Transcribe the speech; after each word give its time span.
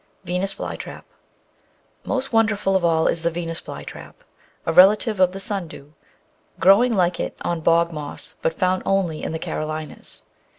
Venus 0.23 0.51
Fly 0.51 0.75
trap 0.77 1.05
Most 2.03 2.33
wonderful 2.33 2.75
of 2.75 2.83
all 2.83 3.05
is 3.05 3.21
the 3.21 3.29
Venus 3.29 3.59
fly 3.59 3.83
trap, 3.83 4.23
a 4.65 4.73
relative 4.73 5.19
of 5.19 5.31
the 5.31 5.39
sundew, 5.39 5.93
growing 6.59 6.91
like 6.91 7.19
it 7.19 7.37
on 7.43 7.61
bogmoss, 7.61 8.33
but 8.41 8.55
found 8.57 8.81
only 8.83 9.21
in 9.21 9.31
the 9.31 9.37
Caro 9.37 9.67
linas. 9.67 10.23